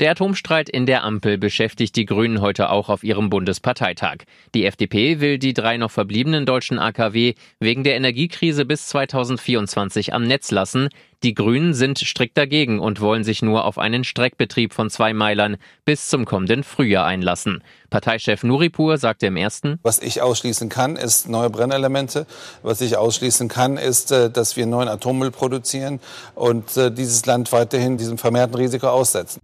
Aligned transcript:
Der 0.00 0.10
Atomstreit 0.10 0.68
in 0.68 0.86
der 0.86 1.04
Ampel 1.04 1.38
beschäftigt 1.38 1.94
die 1.94 2.04
Grünen 2.04 2.40
heute 2.40 2.70
auch 2.70 2.88
auf 2.88 3.04
ihrem 3.04 3.30
Bundesparteitag. 3.30 4.24
Die 4.52 4.66
FDP 4.66 5.20
will 5.20 5.38
die 5.38 5.54
drei 5.54 5.76
noch 5.76 5.92
verbliebenen 5.92 6.46
deutschen 6.46 6.80
AKW 6.80 7.34
wegen 7.60 7.84
der 7.84 7.94
Energiekrise 7.94 8.64
bis 8.64 8.88
2024 8.88 10.12
am 10.12 10.24
Netz 10.24 10.50
lassen. 10.50 10.88
Die 11.22 11.32
Grünen 11.32 11.74
sind 11.74 12.00
strikt 12.00 12.36
dagegen 12.36 12.80
und 12.80 13.00
wollen 13.00 13.22
sich 13.22 13.40
nur 13.40 13.64
auf 13.64 13.78
einen 13.78 14.02
Streckbetrieb 14.04 14.74
von 14.74 14.90
zwei 14.90 15.14
Meilern 15.14 15.56
bis 15.84 16.08
zum 16.08 16.24
kommenden 16.24 16.64
Frühjahr 16.64 17.06
einlassen. 17.06 17.62
Parteichef 17.88 18.42
Nuripur 18.42 18.98
sagte 18.98 19.26
im 19.26 19.36
ersten, 19.36 19.78
Was 19.84 20.00
ich 20.00 20.20
ausschließen 20.20 20.68
kann, 20.68 20.96
ist 20.96 21.28
neue 21.28 21.48
Brennelemente. 21.48 22.26
Was 22.62 22.80
ich 22.80 22.96
ausschließen 22.96 23.48
kann, 23.48 23.76
ist, 23.76 24.10
äh, 24.10 24.28
dass 24.28 24.56
wir 24.56 24.66
neuen 24.66 24.88
Atommüll 24.88 25.30
produzieren 25.30 26.00
und 26.34 26.76
äh, 26.76 26.90
dieses 26.90 27.24
Land 27.24 27.52
weiterhin 27.52 27.96
diesem 27.96 28.18
vermehrten 28.18 28.56
Risiko 28.56 28.88
aussetzen. 28.88 29.40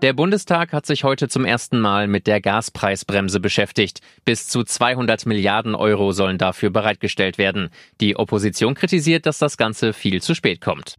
Der 0.00 0.12
Bundestag 0.12 0.72
hat 0.72 0.86
sich 0.86 1.02
heute 1.02 1.28
zum 1.28 1.44
ersten 1.44 1.80
Mal 1.80 2.06
mit 2.06 2.28
der 2.28 2.40
Gaspreisbremse 2.40 3.40
beschäftigt. 3.40 4.00
Bis 4.24 4.46
zu 4.46 4.62
200 4.62 5.26
Milliarden 5.26 5.74
Euro 5.74 6.12
sollen 6.12 6.38
dafür 6.38 6.70
bereitgestellt 6.70 7.36
werden. 7.36 7.70
Die 8.00 8.14
Opposition 8.14 8.74
kritisiert, 8.74 9.26
dass 9.26 9.38
das 9.38 9.56
Ganze 9.56 9.92
viel 9.92 10.22
zu 10.22 10.36
spät 10.36 10.60
kommt. 10.60 10.94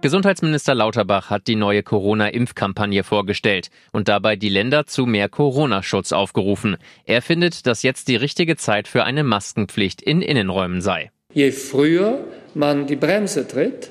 Gesundheitsminister 0.00 0.74
Lauterbach 0.74 1.28
hat 1.28 1.46
die 1.46 1.56
neue 1.56 1.82
Corona-Impfkampagne 1.82 3.04
vorgestellt 3.04 3.68
und 3.92 4.08
dabei 4.08 4.36
die 4.36 4.48
Länder 4.48 4.86
zu 4.86 5.04
mehr 5.04 5.28
Corona-Schutz 5.28 6.12
aufgerufen. 6.12 6.78
Er 7.04 7.20
findet, 7.20 7.66
dass 7.66 7.82
jetzt 7.82 8.08
die 8.08 8.16
richtige 8.16 8.56
Zeit 8.56 8.88
für 8.88 9.04
eine 9.04 9.24
Maskenpflicht 9.24 10.00
in 10.00 10.22
Innenräumen 10.22 10.80
sei. 10.80 11.10
Je 11.34 11.50
früher 11.50 12.24
man 12.54 12.86
die 12.86 12.96
Bremse 12.96 13.46
tritt, 13.46 13.90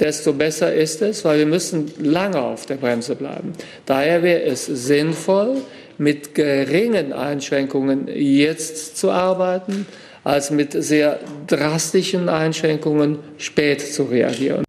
desto 0.00 0.32
besser 0.32 0.72
ist 0.74 1.02
es, 1.02 1.24
weil 1.24 1.38
wir 1.38 1.46
müssen 1.46 1.90
lange 1.98 2.40
auf 2.40 2.66
der 2.66 2.76
Bremse 2.76 3.16
bleiben. 3.16 3.52
Daher 3.86 4.22
wäre 4.22 4.42
es 4.42 4.66
sinnvoll, 4.66 5.62
mit 5.98 6.34
geringen 6.34 7.12
Einschränkungen 7.12 8.08
jetzt 8.08 8.96
zu 8.96 9.10
arbeiten, 9.10 9.86
als 10.24 10.50
mit 10.50 10.72
sehr 10.72 11.20
drastischen 11.46 12.28
Einschränkungen 12.28 13.18
spät 13.38 13.80
zu 13.80 14.04
reagieren. 14.04 14.66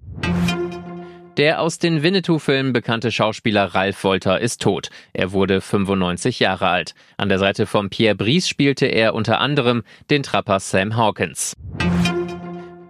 Der 1.37 1.61
aus 1.61 1.77
den 1.77 2.01
Winnetou-Filmen 2.01 2.73
bekannte 2.73 3.11
Schauspieler 3.11 3.65
Ralf 3.65 4.03
Wolter 4.03 4.41
ist 4.41 4.59
tot. 4.59 4.89
Er 5.13 5.33
wurde 5.33 5.61
95 5.61 6.39
Jahre 6.39 6.67
alt. 6.67 6.95
An 7.17 7.29
der 7.29 7.37
Seite 7.37 7.67
von 7.67 7.91
Pierre 7.91 8.15
Brice 8.15 8.49
spielte 8.49 8.87
er 8.87 9.13
unter 9.13 9.39
anderem 9.39 9.83
den 10.09 10.23
Trapper 10.23 10.59
Sam 10.59 10.95
Hawkins. 10.95 11.53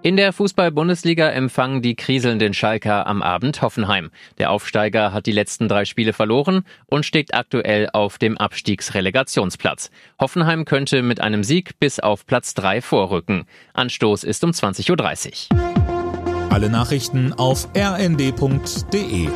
In 0.03 0.15
der 0.15 0.31
Fußball-Bundesliga 0.31 1.29
empfangen 1.29 1.81
die 1.81 1.95
kriselnden 1.95 2.53
Schalker 2.53 3.07
am 3.07 3.21
Abend 3.21 3.61
Hoffenheim. 3.61 4.11
Der 4.37 4.51
Aufsteiger 4.51 5.11
hat 5.11 5.25
die 5.25 5.31
letzten 5.31 5.67
drei 5.67 5.85
Spiele 5.85 6.13
verloren 6.13 6.63
und 6.85 7.05
steht 7.05 7.33
aktuell 7.33 7.89
auf 7.91 8.17
dem 8.17 8.37
Abstiegsrelegationsplatz. 8.37 9.89
Hoffenheim 10.19 10.65
könnte 10.65 11.01
mit 11.01 11.19
einem 11.19 11.43
Sieg 11.43 11.79
bis 11.79 11.99
auf 11.99 12.25
Platz 12.25 12.53
drei 12.53 12.81
vorrücken. 12.81 13.45
Anstoß 13.73 14.23
ist 14.23 14.43
um 14.43 14.51
20.30 14.51 15.51
Uhr. 15.51 16.51
Alle 16.51 16.69
Nachrichten 16.69 17.33
auf 17.33 17.67
rnd.de 17.75 19.27